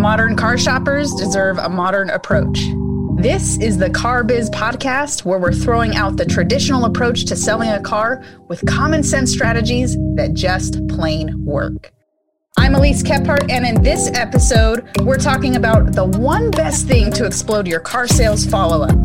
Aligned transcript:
Modern 0.00 0.34
car 0.34 0.56
shoppers 0.56 1.12
deserve 1.12 1.58
a 1.58 1.68
modern 1.68 2.08
approach. 2.08 2.58
This 3.16 3.58
is 3.58 3.76
the 3.76 3.90
Car 3.90 4.24
Biz 4.24 4.48
podcast 4.48 5.26
where 5.26 5.38
we're 5.38 5.52
throwing 5.52 5.94
out 5.94 6.16
the 6.16 6.24
traditional 6.24 6.86
approach 6.86 7.26
to 7.26 7.36
selling 7.36 7.68
a 7.68 7.82
car 7.82 8.24
with 8.48 8.64
common 8.64 9.02
sense 9.02 9.30
strategies 9.30 9.98
that 10.14 10.32
just 10.32 10.88
plain 10.88 11.44
work. 11.44 11.92
I'm 12.56 12.74
Elise 12.74 13.02
Kephart, 13.02 13.50
and 13.50 13.66
in 13.66 13.82
this 13.82 14.10
episode, 14.14 14.88
we're 15.02 15.18
talking 15.18 15.56
about 15.56 15.92
the 15.92 16.06
one 16.06 16.50
best 16.50 16.86
thing 16.86 17.12
to 17.12 17.26
explode 17.26 17.68
your 17.68 17.80
car 17.80 18.06
sales 18.08 18.46
follow 18.46 18.82
up. 18.82 18.96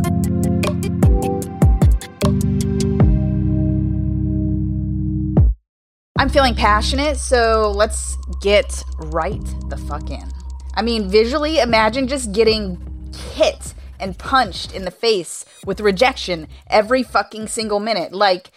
I'm 6.18 6.30
feeling 6.30 6.56
passionate, 6.56 7.18
so 7.18 7.74
let's 7.76 8.16
get 8.42 8.82
right 8.98 9.44
the 9.68 9.76
fuck 9.76 10.10
in. 10.10 10.32
I 10.76 10.82
mean, 10.82 11.10
visually, 11.10 11.60
imagine 11.60 12.08
just 12.08 12.32
getting 12.32 12.82
hit 13.34 13.74
and 14.00 14.18
punched 14.18 14.74
in 14.74 14.84
the 14.84 14.92
face 14.92 15.46
with 15.66 15.80
rejection 15.80 16.48
every 16.68 17.02
fucking 17.02 17.48
single 17.48 17.80
minute. 17.80 18.12
Like, 18.12 18.52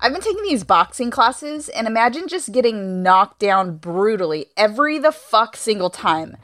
I've 0.00 0.12
been 0.12 0.20
taking 0.20 0.42
these 0.42 0.64
boxing 0.64 1.10
classes, 1.10 1.68
and 1.68 1.86
imagine 1.86 2.28
just 2.28 2.52
getting 2.52 3.02
knocked 3.02 3.38
down 3.38 3.78
brutally 3.78 4.46
every 4.56 4.98
the 4.98 5.12
fuck 5.12 5.56
single 5.56 5.90
time. 5.90 6.36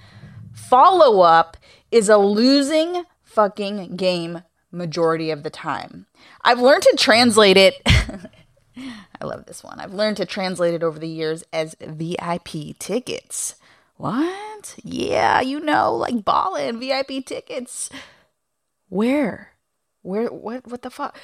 Follow 0.52 1.20
up 1.20 1.56
is 1.90 2.08
a 2.08 2.16
losing 2.16 3.04
fucking 3.22 3.96
game 3.96 4.42
majority 4.72 5.30
of 5.30 5.42
the 5.42 5.50
time. 5.50 6.06
I've 6.42 6.60
learned 6.60 6.82
to 6.84 6.96
translate 6.96 7.56
it. 7.56 7.74
I 7.86 9.24
love 9.24 9.46
this 9.46 9.62
one. 9.62 9.78
I've 9.78 9.92
learned 9.92 10.16
to 10.18 10.24
translate 10.24 10.74
it 10.74 10.82
over 10.82 10.98
the 10.98 11.08
years 11.08 11.44
as 11.52 11.76
VIP 11.80 12.78
tickets. 12.78 13.56
What? 13.96 14.49
Yeah, 14.82 15.40
you 15.40 15.60
know, 15.60 15.94
like 15.94 16.24
ballin' 16.24 16.80
VIP 16.80 17.24
tickets. 17.24 17.90
Where? 18.88 19.50
Where? 20.02 20.28
What? 20.28 20.66
What 20.66 20.82
the 20.82 20.90
fuck? 20.90 21.16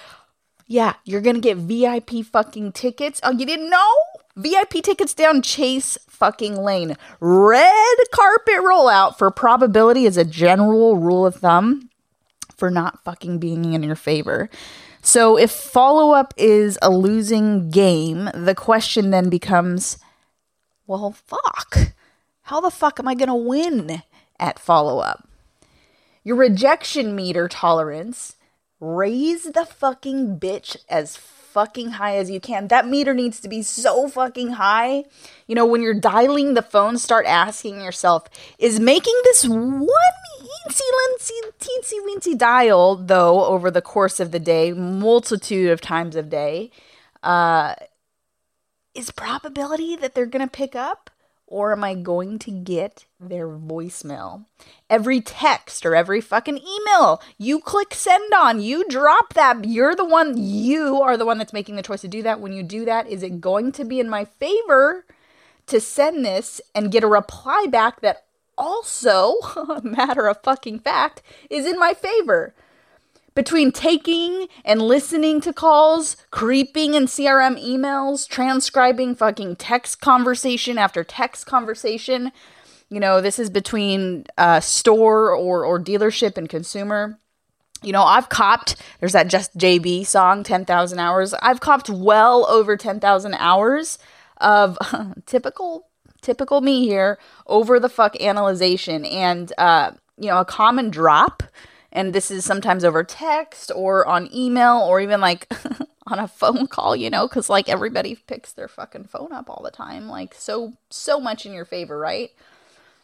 Yeah, 0.67 0.95
you're 1.05 1.21
gonna 1.21 1.41
get 1.41 1.59
VIP 1.59 2.25
fucking 2.25 2.73
tickets. 2.73 3.21
Oh, 3.23 3.33
you 3.33 3.47
didn't 3.47 3.71
know? 3.71 3.93
VIP 4.37 4.83
tickets 4.83 5.15
down 5.15 5.41
Chase 5.43 5.97
fucking 6.09 6.57
Lane. 6.57 6.97
Red 7.21 7.97
carpet 8.11 8.57
rollout 8.57 9.17
for 9.17 9.31
probability 9.31 10.05
is 10.05 10.17
a 10.17 10.25
general 10.25 10.97
rule 10.97 11.25
of 11.25 11.37
thumb 11.37 11.89
for 12.57 12.71
not 12.71 13.03
fucking 13.05 13.39
being 13.39 13.73
in 13.73 13.83
your 13.83 13.97
favor. 13.97 14.51
So 15.01 15.39
if 15.39 15.51
follow 15.51 16.13
up 16.13 16.35
is 16.37 16.79
a 16.83 16.91
losing 16.91 17.71
game, 17.71 18.29
the 18.35 18.55
question 18.55 19.11
then 19.11 19.29
becomes 19.29 19.99
well, 20.87 21.13
fuck. 21.13 21.93
How 22.47 22.61
the 22.61 22.71
fuck 22.71 23.01
am 23.01 23.09
I 23.09 23.17
going 23.17 23.29
to 23.29 23.35
win 23.35 24.03
at 24.39 24.61
follow 24.61 25.01
up? 25.01 25.29
Your 26.23 26.37
rejection 26.37 27.17
meter 27.17 27.49
tolerance, 27.49 28.37
raise 28.79 29.43
the 29.43 29.67
fucking 29.67 30.39
bitch 30.39 30.77
as 30.89 31.17
fucking 31.17 31.93
high 31.93 32.17
as 32.17 32.31
you 32.31 32.39
can. 32.39 32.69
That 32.69 32.87
meter 32.87 33.15
needs 33.15 33.41
to 33.41 33.49
be 33.49 33.63
so 33.63 34.09
fucking 34.09 34.51
high. 34.51 35.07
You 35.49 35.57
know, 35.57 35.67
when 35.67 35.83
you're 35.83 35.93
dialing 35.93 36.55
the 36.55 36.63
phone, 36.63 36.99
start 36.99 37.27
asking 37.27 37.81
yourself, 37.81 38.29
is 38.61 38.79
making 38.79 39.15
this 39.25 39.45
one 39.45 39.89
teensy 40.71 41.31
teensy 41.59 41.99
weensy 42.07 42.39
dial, 42.39 42.95
though, 42.95 43.45
over 43.47 43.73
the 43.73 43.83
course 43.83 44.21
of 44.21 44.31
the 44.31 44.39
day, 44.39 44.73
multitude 44.73 45.71
of 45.71 45.81
times 45.81 46.15
of 46.15 46.31
day, 46.31 46.71
uh, 47.25 47.75
is 48.95 49.11
probability 49.11 49.97
that 49.97 50.15
they're 50.15 50.27
to 50.27 50.47
pick 50.47 50.77
up? 50.77 51.11
Or 51.47 51.73
am 51.73 51.85
I 51.85 51.95
going 51.95 52.39
to 52.41 52.51
get 52.51 53.05
their 53.21 53.49
voicemail? 53.49 54.45
Every 54.91 55.21
text 55.21 55.87
or 55.87 55.95
every 55.95 56.21
fucking 56.21 56.59
email 56.59 57.23
you 57.39 57.61
click 57.61 57.95
send 57.95 58.33
on, 58.35 58.61
you 58.61 58.87
drop 58.89 59.35
that. 59.35 59.65
You're 59.65 59.95
the 59.95 60.05
one, 60.05 60.35
you 60.37 61.01
are 61.01 61.17
the 61.17 61.27
one 61.27 61.39
that's 61.39 61.53
making 61.53 61.77
the 61.77 61.83
choice 61.83 62.01
to 62.01 62.09
do 62.09 62.23
that. 62.23 62.41
When 62.41 62.53
you 62.53 62.63
do 62.63 62.85
that, 62.85 63.09
is 63.09 63.23
it 63.23 63.41
going 63.41 63.73
to 63.73 63.85
be 63.85 64.01
in 64.01 64.09
my 64.09 64.25
favor 64.25 65.05
to 65.67 65.81
send 65.81 66.25
this 66.25 66.61
and 66.75 66.93
get 66.93 67.05
a 67.05 67.09
reply 67.09 67.67
back 67.69 68.01
that 68.01 68.25
also, 68.59 69.35
matter 69.83 70.27
of 70.27 70.43
fucking 70.43 70.81
fact, 70.81 71.23
is 71.51 71.67
in 71.67 71.79
my 71.79 71.95
favor? 71.95 72.55
Between 73.37 73.71
taking 73.71 74.49
and 74.65 74.81
listening 74.81 75.43
to 75.43 75.53
calls, 75.53 76.17
creeping 76.31 76.95
in 76.95 77.05
CRM 77.05 77.63
emails, 77.63 78.27
transcribing 78.27 79.15
fucking 79.15 79.55
text 79.57 80.01
conversation 80.01 80.79
after 80.79 81.05
text 81.05 81.47
conversation. 81.47 82.33
You 82.89 82.99
know, 82.99 83.21
this 83.21 83.39
is 83.39 83.51
between 83.51 84.25
uh, 84.39 84.61
store 84.61 85.37
or, 85.37 85.67
or 85.67 85.79
dealership 85.79 86.39
and 86.39 86.49
consumer. 86.49 87.19
You 87.83 87.93
know, 87.93 88.03
I've 88.03 88.31
copped, 88.31 88.77
there's 89.01 89.13
that 89.13 89.29
Just 89.29 89.57
JB 89.59 90.07
song, 90.07 90.43
10,000 90.43 90.99
hours. 90.99 91.35
I've 91.35 91.61
copped 91.61 91.91
well 91.91 92.47
over 92.49 92.75
10,000 92.75 93.35
hours 93.35 93.99
of 94.39 94.79
typical, 95.27 95.89
typical 96.23 96.63
me 96.63 96.87
here, 96.87 97.19
over 97.47 97.79
the 97.79 97.91
fuck 97.91 98.19
analyzation 98.19 99.05
and, 99.05 99.53
uh, 99.59 99.91
you 100.17 100.31
know, 100.31 100.41
a 100.41 100.45
common 100.47 100.89
drop 100.89 101.43
and 101.97 102.13
this 102.13 102.31
is 102.31 102.45
sometimes 102.45 102.85
over 102.85 103.03
text 103.03 103.73
or 103.75 104.07
on 104.07 104.29
email 104.33 104.77
or 104.87 105.01
even 105.01 105.19
like 105.21 105.51
on 106.07 106.19
a 106.19 106.29
phone 106.29 106.67
call, 106.67 106.95
you 106.95 107.09
know, 107.09 107.27
because 107.27 107.49
like 107.49 107.71
everybody 107.71 108.15
picks 108.15 108.53
their 108.53 108.69
fucking 108.69 109.05
phone 109.05 109.33
up 109.33 109.49
all 109.49 109.63
the 109.65 109.71
time, 109.71 110.07
like 110.07 110.35
so 110.35 110.75
so 110.91 111.19
much 111.19 111.47
in 111.47 111.55
your 111.55 111.65
favor, 111.65 111.99
right? 111.99 112.31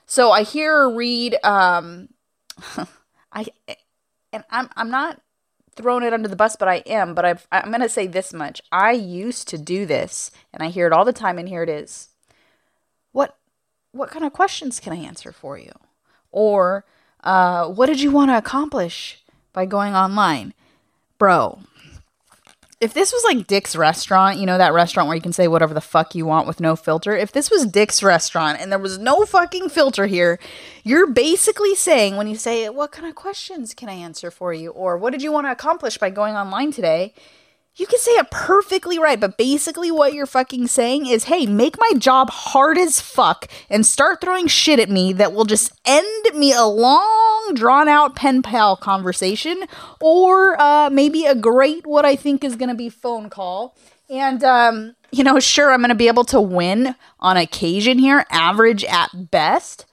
So 0.05 0.31
I 0.31 0.43
hear 0.43 0.77
or 0.77 0.95
read, 0.95 1.37
um, 1.43 2.11
I 3.33 3.47
and 4.31 4.45
I'm 4.51 4.69
I'm 4.77 4.91
not 4.91 5.23
throwing 5.75 6.05
it 6.05 6.13
under 6.13 6.29
the 6.29 6.37
bus, 6.37 6.55
but 6.55 6.69
I 6.69 6.83
am. 6.85 7.15
But 7.15 7.25
I've, 7.25 7.49
I'm 7.51 7.71
gonna 7.71 7.89
say 7.89 8.07
this 8.07 8.35
much: 8.35 8.61
I 8.71 8.93
used 8.93 9.49
to 9.49 9.59
do 9.59 9.87
this, 9.87 10.31
and 10.53 10.63
I 10.63 10.69
hear 10.69 10.87
it 10.87 10.93
all 10.93 11.07
the 11.07 11.15
time, 11.15 11.39
and 11.39 11.49
here 11.49 11.63
it 11.63 11.71
is. 11.71 12.11
What 13.13 13.39
what 13.93 14.11
kind 14.11 14.27
of 14.27 14.35
questions 14.35 14.81
can 14.81 14.93
I 14.93 14.97
answer 14.97 15.33
for 15.33 15.57
you? 15.57 15.73
Or 16.31 16.85
uh, 17.23 17.69
what 17.69 17.87
did 17.87 18.01
you 18.01 18.11
want 18.11 18.31
to 18.31 18.37
accomplish 18.37 19.23
by 19.53 19.67
going 19.67 19.95
online? 19.95 20.55
Bro, 21.19 21.61
if 22.83 22.93
this 22.95 23.13
was 23.13 23.23
like 23.23 23.47
Dick's 23.47 23.77
restaurant, 23.77 24.39
you 24.39 24.45
know, 24.45 24.59
that 24.59 24.73
restaurant 24.73 25.07
where 25.07 25.15
you 25.15 25.23
can 25.23 25.33
say 25.33 25.47
whatever 25.47 25.73
the 25.73 25.81
fuck 25.81 26.17
you 26.17 26.27
want 26.27 26.49
with 26.49 26.59
no 26.59 26.75
filter, 26.75 27.17
if 27.17 27.31
this 27.31 27.49
was 27.49 27.65
Dick's 27.65 28.03
restaurant 28.03 28.61
and 28.61 28.73
there 28.73 28.79
was 28.79 28.99
no 28.99 29.25
fucking 29.25 29.69
filter 29.69 30.07
here, 30.07 30.41
you're 30.83 31.07
basically 31.07 31.77
saying 31.77 32.17
when 32.17 32.27
you 32.27 32.35
say, 32.35 32.69
What 32.69 32.91
kind 32.91 33.07
of 33.07 33.15
questions 33.15 33.73
can 33.73 33.89
I 33.89 33.95
answer 33.95 34.33
for 34.33 34.53
you? 34.53 34.71
Or 34.71 34.99
what 34.99 35.13
did 35.13 35.23
you 35.23 35.31
want 35.31 35.47
to 35.47 35.53
accomplish 35.53 35.97
by 35.97 36.11
going 36.11 36.35
online 36.35 36.73
today? 36.73 37.15
You 37.75 37.87
can 37.87 37.99
say 37.99 38.13
it 38.13 38.31
perfectly 38.31 38.99
right, 38.99 39.19
but 39.19 39.39
basically 39.39 39.91
what 39.91 40.13
you're 40.13 40.27
fucking 40.27 40.67
saying 40.67 41.07
is, 41.07 41.25
hey, 41.25 41.47
make 41.47 41.79
my 41.79 41.93
job 41.97 42.29
hard 42.29 42.77
as 42.77 43.01
fuck 43.01 43.51
and 43.71 43.87
start 43.87 44.21
throwing 44.21 44.47
shit 44.47 44.79
at 44.79 44.91
me 44.91 45.15
that 45.15 45.33
will 45.33 45.47
just 45.47 45.73
end 45.87 46.35
me 46.35 46.53
a 46.53 46.65
long, 46.65 47.53
drawn 47.55 47.89
out 47.89 48.15
pen 48.15 48.43
pal 48.43 48.77
conversation 48.77 49.65
or 50.03 50.61
uh, 50.61 50.91
maybe 50.91 51.25
a 51.25 51.35
great, 51.35 51.87
what 51.87 52.05
I 52.05 52.15
think 52.15 52.45
is 52.45 52.57
going 52.57 52.69
to 52.69 52.75
be 52.75 52.91
phone 52.91 53.31
call. 53.31 53.75
And, 54.11 54.45
um, 54.45 54.95
you 55.11 55.25
know, 55.25 55.41
sure, 55.41 55.73
I'm 55.73 55.81
going 55.81 55.89
to 55.89 55.95
be 55.95 56.09
able 56.09 56.25
to 56.25 56.43
win 56.43 56.95
on 57.21 57.39
occasion 57.39 57.99
here, 57.99 58.27
average 58.31 58.85
at 58.85 59.31
best. 59.31 59.87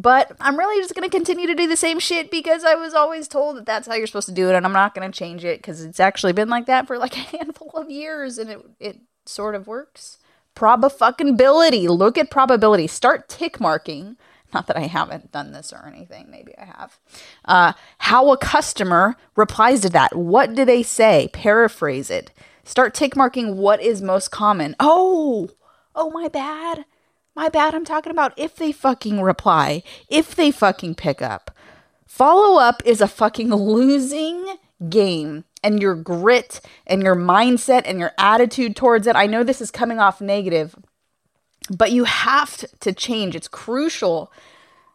But 0.00 0.32
I'm 0.40 0.58
really 0.58 0.80
just 0.82 0.94
going 0.94 1.08
to 1.08 1.14
continue 1.14 1.46
to 1.46 1.54
do 1.54 1.66
the 1.66 1.76
same 1.76 1.98
shit 1.98 2.30
because 2.30 2.64
I 2.64 2.74
was 2.74 2.94
always 2.94 3.28
told 3.28 3.56
that 3.56 3.66
that's 3.66 3.86
how 3.86 3.94
you're 3.94 4.06
supposed 4.06 4.28
to 4.28 4.34
do 4.34 4.48
it, 4.48 4.54
and 4.54 4.64
I'm 4.64 4.72
not 4.72 4.94
going 4.94 5.10
to 5.10 5.18
change 5.18 5.44
it 5.44 5.58
because 5.58 5.84
it's 5.84 6.00
actually 6.00 6.32
been 6.32 6.48
like 6.48 6.64
that 6.66 6.86
for 6.86 6.96
like 6.96 7.16
a 7.16 7.36
handful 7.36 7.70
of 7.74 7.90
years, 7.90 8.38
and 8.38 8.48
it 8.48 8.60
it 8.78 9.00
sort 9.26 9.54
of 9.54 9.66
works. 9.66 10.16
Probability. 10.54 11.86
Look 11.86 12.16
at 12.16 12.30
probability. 12.30 12.86
Start 12.86 13.28
tick 13.28 13.60
marking. 13.60 14.16
Not 14.54 14.66
that 14.68 14.76
I 14.76 14.86
haven't 14.86 15.32
done 15.32 15.52
this 15.52 15.72
or 15.72 15.86
anything. 15.86 16.30
Maybe 16.30 16.56
I 16.58 16.64
have. 16.64 16.98
Uh, 17.44 17.72
how 17.98 18.32
a 18.32 18.38
customer 18.38 19.16
replies 19.36 19.82
to 19.82 19.90
that. 19.90 20.16
What 20.16 20.54
do 20.54 20.64
they 20.64 20.82
say? 20.82 21.28
Paraphrase 21.32 22.10
it. 22.10 22.30
Start 22.64 22.94
tick 22.94 23.14
marking 23.14 23.58
what 23.58 23.82
is 23.82 24.00
most 24.02 24.30
common. 24.30 24.74
Oh, 24.80 25.50
oh, 25.94 26.10
my 26.10 26.28
bad. 26.28 26.84
My 27.34 27.48
bad, 27.48 27.74
I'm 27.74 27.84
talking 27.84 28.10
about 28.10 28.32
if 28.36 28.56
they 28.56 28.72
fucking 28.72 29.20
reply, 29.20 29.82
if 30.08 30.34
they 30.34 30.50
fucking 30.50 30.96
pick 30.96 31.22
up. 31.22 31.50
Follow 32.06 32.58
up 32.60 32.82
is 32.84 33.00
a 33.00 33.08
fucking 33.08 33.50
losing 33.54 34.56
game 34.88 35.44
and 35.62 35.80
your 35.80 35.94
grit 35.94 36.60
and 36.86 37.02
your 37.02 37.14
mindset 37.14 37.82
and 37.84 38.00
your 38.00 38.12
attitude 38.18 38.74
towards 38.74 39.06
it. 39.06 39.14
I 39.14 39.26
know 39.26 39.44
this 39.44 39.60
is 39.60 39.70
coming 39.70 40.00
off 40.00 40.20
negative, 40.20 40.74
but 41.70 41.92
you 41.92 42.04
have 42.04 42.64
to 42.80 42.92
change. 42.92 43.36
It's 43.36 43.48
crucial 43.48 44.32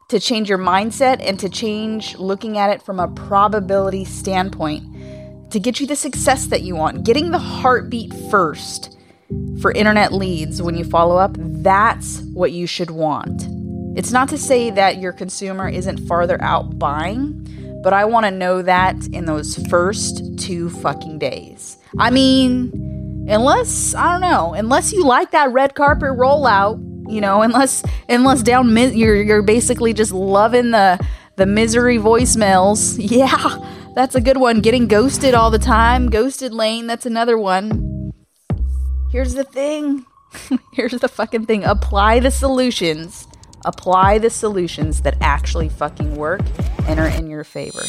to 0.09 0.19
change 0.19 0.49
your 0.49 0.57
mindset 0.59 1.17
and 1.21 1.39
to 1.39 1.49
change 1.49 2.17
looking 2.17 2.57
at 2.57 2.69
it 2.69 2.81
from 2.81 2.99
a 2.99 3.07
probability 3.07 4.03
standpoint 4.03 4.83
to 5.51 5.59
get 5.59 5.79
you 5.79 5.87
the 5.87 5.95
success 5.95 6.47
that 6.47 6.63
you 6.63 6.75
want. 6.75 7.05
Getting 7.05 7.31
the 7.31 7.39
heartbeat 7.39 8.13
first 8.29 8.94
for 9.61 9.71
internet 9.71 10.13
leads 10.13 10.61
when 10.61 10.75
you 10.75 10.83
follow 10.83 11.17
up, 11.17 11.35
that's 11.39 12.21
what 12.33 12.51
you 12.51 12.67
should 12.67 12.91
want. 12.91 13.47
It's 13.97 14.11
not 14.11 14.29
to 14.29 14.37
say 14.37 14.69
that 14.71 14.99
your 14.99 15.13
consumer 15.13 15.69
isn't 15.69 16.05
farther 16.07 16.41
out 16.41 16.77
buying, 16.77 17.41
but 17.81 17.93
I 17.93 18.05
want 18.05 18.25
to 18.25 18.31
know 18.31 18.61
that 18.61 18.95
in 19.13 19.25
those 19.25 19.55
first 19.67 20.21
two 20.37 20.69
fucking 20.69 21.19
days. 21.19 21.77
I 21.97 22.09
mean, 22.09 23.25
unless, 23.29 23.95
I 23.95 24.11
don't 24.11 24.21
know, 24.21 24.53
unless 24.53 24.91
you 24.91 25.05
like 25.05 25.31
that 25.31 25.51
red 25.51 25.75
carpet 25.75 26.09
rollout, 26.09 26.81
you 27.07 27.21
know, 27.21 27.41
unless 27.41 27.83
unless 28.09 28.41
down 28.41 28.73
mi- 28.73 28.93
you're 28.95 29.21
you're 29.21 29.43
basically 29.43 29.93
just 29.93 30.11
loving 30.11 30.71
the 30.71 30.99
the 31.35 31.45
misery 31.45 31.97
voicemails. 31.97 32.95
Yeah, 33.15 33.91
that's 33.95 34.15
a 34.15 34.21
good 34.21 34.37
one. 34.37 34.59
Getting 34.59 34.87
ghosted 34.87 35.33
all 35.33 35.51
the 35.51 35.59
time. 35.59 36.09
Ghosted 36.09 36.53
lane, 36.53 36.87
that's 36.87 37.05
another 37.05 37.37
one. 37.37 37.94
Here's 39.15 39.33
the 39.33 39.45
thing. 39.45 40.05
Here's 40.73 40.91
the 40.91 41.07
fucking 41.07 41.45
thing. 41.45 41.63
Apply 41.63 42.19
the 42.19 42.29
solutions. 42.29 43.29
Apply 43.63 44.17
the 44.17 44.29
solutions 44.29 45.03
that 45.03 45.15
actually 45.21 45.69
fucking 45.69 46.17
work 46.17 46.41
and 46.85 46.99
are 46.99 47.07
in 47.07 47.29
your 47.29 47.45
favor. 47.45 47.79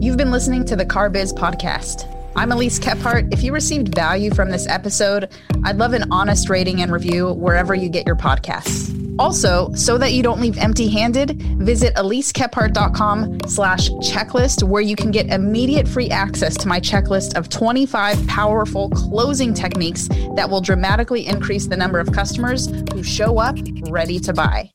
You've 0.00 0.16
been 0.16 0.32
listening 0.32 0.64
to 0.64 0.74
the 0.74 0.86
Car 0.88 1.08
Biz 1.08 1.32
podcast. 1.34 2.19
I'm 2.40 2.52
Elise 2.52 2.78
Kephart. 2.78 3.30
If 3.34 3.42
you 3.42 3.52
received 3.52 3.94
value 3.94 4.32
from 4.32 4.50
this 4.50 4.66
episode, 4.66 5.30
I'd 5.62 5.76
love 5.76 5.92
an 5.92 6.10
honest 6.10 6.48
rating 6.48 6.80
and 6.80 6.90
review 6.90 7.34
wherever 7.34 7.74
you 7.74 7.90
get 7.90 8.06
your 8.06 8.16
podcasts. 8.16 8.96
Also, 9.18 9.70
so 9.74 9.98
that 9.98 10.14
you 10.14 10.22
don't 10.22 10.40
leave 10.40 10.56
empty-handed, 10.56 11.42
visit 11.58 11.94
elisekephart.com 11.96 13.40
slash 13.46 13.90
checklist 13.90 14.62
where 14.62 14.80
you 14.80 14.96
can 14.96 15.10
get 15.10 15.26
immediate 15.26 15.86
free 15.86 16.08
access 16.08 16.56
to 16.56 16.66
my 16.66 16.80
checklist 16.80 17.36
of 17.36 17.50
25 17.50 18.26
powerful 18.26 18.88
closing 18.88 19.52
techniques 19.52 20.08
that 20.34 20.48
will 20.48 20.62
dramatically 20.62 21.26
increase 21.26 21.66
the 21.66 21.76
number 21.76 21.98
of 21.98 22.10
customers 22.10 22.68
who 22.94 23.02
show 23.02 23.36
up 23.36 23.58
ready 23.90 24.18
to 24.18 24.32
buy. 24.32 24.70